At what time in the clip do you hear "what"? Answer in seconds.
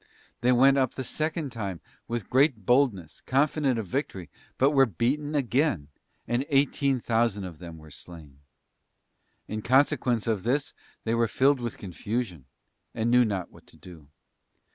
13.51-13.67